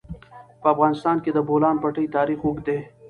په 0.61 0.67
افغانستان 0.73 1.15
کې 1.23 1.31
د 1.33 1.35
د 1.37 1.39
بولان 1.47 1.75
پټي 1.83 2.05
تاریخ 2.15 2.39
اوږد 2.43 2.63
دی. 2.67 2.79